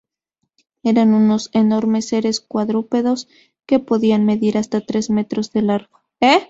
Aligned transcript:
Eran 0.81 1.13
unos 1.13 1.51
enormes 1.53 2.07
seres 2.07 2.39
cuadrúpedos 2.41 3.27
que 3.67 3.77
podían 3.77 4.25
medir 4.25 4.57
hasta 4.57 4.81
tres 4.81 5.11
metros 5.11 5.51
de 5.51 5.61
largo. 5.61 5.99